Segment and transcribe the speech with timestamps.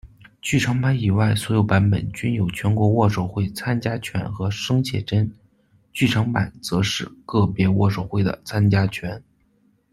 [0.41, 5.31] 剧场版以外所有版本均有全国握手会参加券和生写真，
[5.93, 9.23] 剧场版则是个别握手会的参加券。